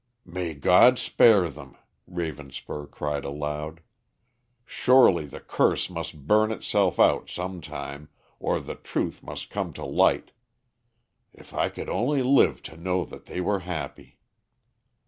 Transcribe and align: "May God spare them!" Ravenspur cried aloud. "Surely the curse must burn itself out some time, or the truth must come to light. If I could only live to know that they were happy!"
"May 0.25 0.55
God 0.55 0.97
spare 0.97 1.47
them!" 1.51 1.77
Ravenspur 2.11 2.89
cried 2.89 3.23
aloud. 3.23 3.81
"Surely 4.65 5.27
the 5.27 5.39
curse 5.39 5.91
must 5.91 6.25
burn 6.25 6.51
itself 6.51 6.99
out 6.99 7.29
some 7.29 7.61
time, 7.61 8.09
or 8.39 8.59
the 8.59 8.73
truth 8.73 9.21
must 9.21 9.51
come 9.51 9.73
to 9.73 9.85
light. 9.85 10.31
If 11.35 11.53
I 11.53 11.69
could 11.69 11.87
only 11.87 12.23
live 12.23 12.63
to 12.63 12.77
know 12.77 13.05
that 13.05 13.27
they 13.27 13.41
were 13.41 13.59
happy!" 13.59 14.17